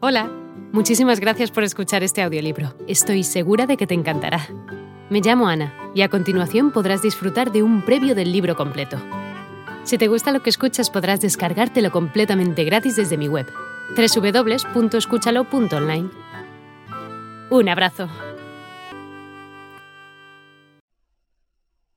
[0.00, 0.30] Hola,
[0.72, 2.72] muchísimas gracias por escuchar este audiolibro.
[2.86, 4.46] Estoy segura de que te encantará.
[5.10, 8.96] Me llamo Ana y a continuación podrás disfrutar de un previo del libro completo.
[9.82, 13.48] Si te gusta lo que escuchas podrás descargártelo completamente gratis desde mi web,
[13.96, 16.10] www.escúchalo.online.
[17.50, 18.08] Un abrazo.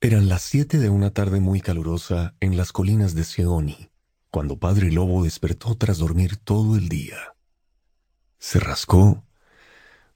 [0.00, 3.90] Eran las siete de una tarde muy calurosa en las colinas de Seoni,
[4.30, 7.34] cuando Padre Lobo despertó tras dormir todo el día.
[8.40, 9.22] Se rascó,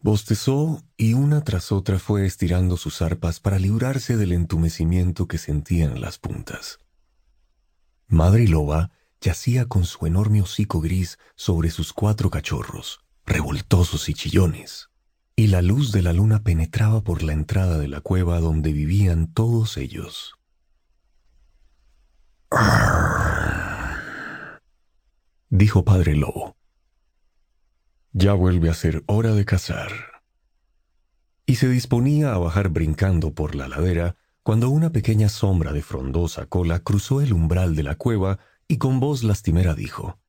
[0.00, 5.84] bostezó y una tras otra fue estirando sus arpas para librarse del entumecimiento que sentía
[5.84, 6.78] en las puntas.
[8.08, 14.88] Madre Loba yacía con su enorme hocico gris sobre sus cuatro cachorros, revoltosos y chillones,
[15.36, 19.32] y la luz de la luna penetraba por la entrada de la cueva donde vivían
[19.34, 20.34] todos ellos.
[25.50, 26.56] dijo Padre Lobo.
[28.16, 29.90] Ya vuelve a ser hora de cazar.
[31.46, 36.46] Y se disponía a bajar brincando por la ladera cuando una pequeña sombra de frondosa
[36.46, 40.20] cola cruzó el umbral de la cueva y con voz lastimera dijo,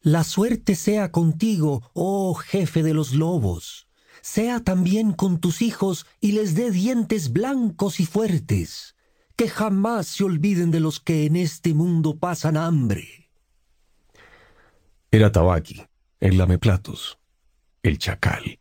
[0.00, 3.86] La suerte sea contigo, oh jefe de los lobos,
[4.20, 8.96] sea también con tus hijos y les dé dientes blancos y fuertes,
[9.36, 13.30] que jamás se olviden de los que en este mundo pasan hambre.
[15.12, 15.82] Era Tabaki,
[16.20, 17.18] el lameplatos,
[17.82, 18.58] el chacal.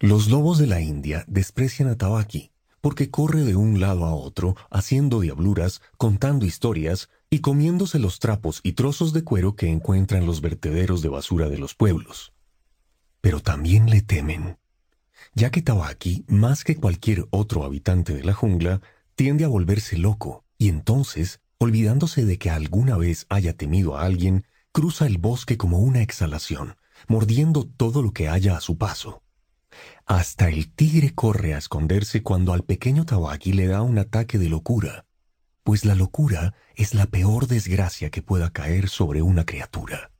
[0.00, 4.56] Los lobos de la India desprecian a Tabaki porque corre de un lado a otro
[4.70, 10.24] haciendo diabluras, contando historias y comiéndose los trapos y trozos de cuero que encuentra en
[10.24, 12.32] los vertederos de basura de los pueblos.
[13.20, 14.58] Pero también le temen,
[15.34, 18.80] ya que Tabaki, más que cualquier otro habitante de la jungla,
[19.14, 24.44] tiende a volverse loco y entonces, olvidándose de que alguna vez haya temido a alguien,
[24.74, 29.22] cruza el bosque como una exhalación, mordiendo todo lo que haya a su paso.
[30.04, 34.48] Hasta el tigre corre a esconderse cuando al pequeño Tabaki le da un ataque de
[34.48, 35.06] locura,
[35.62, 40.10] pues la locura es la peor desgracia que pueda caer sobre una criatura.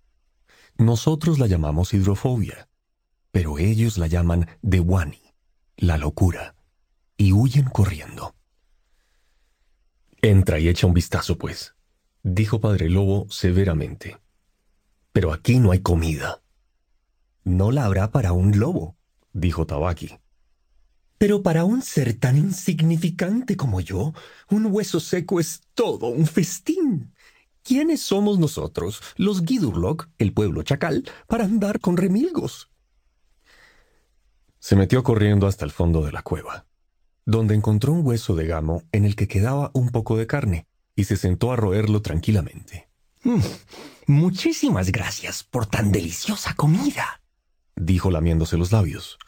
[0.78, 2.68] Nosotros la llamamos hidrofobia,
[3.32, 5.34] pero ellos la llaman dewani,
[5.76, 6.54] la locura,
[7.16, 8.36] y huyen corriendo.
[10.22, 11.74] Entra y echa un vistazo, pues,
[12.22, 14.23] dijo Padre Lobo severamente.
[15.14, 16.42] Pero aquí no hay comida.
[17.44, 18.96] No la habrá para un lobo,
[19.32, 20.10] dijo Tabaki.
[21.18, 24.12] Pero para un ser tan insignificante como yo,
[24.50, 27.14] un hueso seco es todo un festín.
[27.62, 32.72] ¿Quiénes somos nosotros, los Gidurlock, el pueblo chacal, para andar con remilgos?
[34.58, 36.66] Se metió corriendo hasta el fondo de la cueva,
[37.24, 41.04] donde encontró un hueso de gamo en el que quedaba un poco de carne, y
[41.04, 42.88] se sentó a roerlo tranquilamente.
[43.24, 43.40] Mm,
[44.06, 47.22] muchísimas gracias por tan deliciosa comida,
[47.74, 49.18] dijo lamiéndose los labios.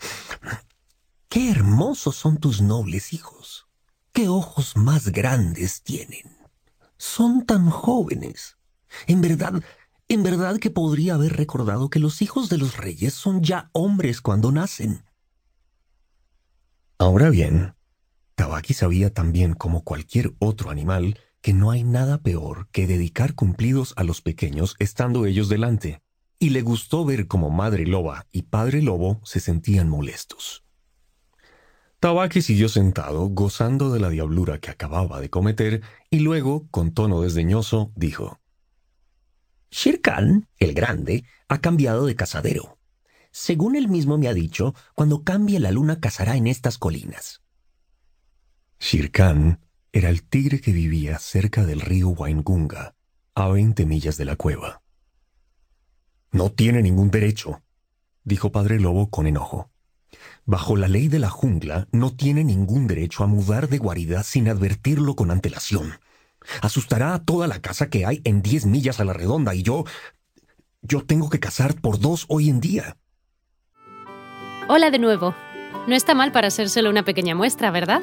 [1.30, 3.66] Qué hermosos son tus nobles hijos.
[4.12, 6.36] Qué ojos más grandes tienen.
[6.98, 8.56] Son tan jóvenes.
[9.06, 9.62] En verdad,
[10.08, 14.20] en verdad que podría haber recordado que los hijos de los reyes son ya hombres
[14.20, 15.04] cuando nacen.
[16.98, 17.74] Ahora bien,
[18.34, 23.94] Tabaki sabía también como cualquier otro animal que no hay nada peor que dedicar cumplidos
[23.96, 26.02] a los pequeños estando ellos delante,
[26.40, 30.64] y le gustó ver cómo Madre Loba y Padre Lobo se sentían molestos.
[32.00, 37.20] Tabaki siguió sentado, gozando de la diablura que acababa de cometer, y luego, con tono
[37.20, 38.40] desdeñoso, dijo,
[39.70, 42.76] Shirkan, el grande, ha cambiado de cazadero.
[43.30, 47.40] Según él mismo me ha dicho, cuando cambie la luna cazará en estas colinas.
[48.80, 49.60] Shirkan
[49.96, 52.94] era el tigre que vivía cerca del río Waingunga,
[53.34, 54.82] a veinte millas de la cueva.
[56.32, 57.62] No tiene ningún derecho,
[58.22, 59.70] dijo Padre Lobo con enojo.
[60.44, 64.50] Bajo la ley de la jungla, no tiene ningún derecho a mudar de guarida sin
[64.50, 65.98] advertirlo con antelación.
[66.60, 69.84] Asustará a toda la casa que hay en diez millas a la redonda y yo...
[70.82, 72.98] Yo tengo que cazar por dos hoy en día.
[74.68, 75.34] Hola de nuevo.
[75.88, 78.02] No está mal para solo una pequeña muestra, ¿verdad?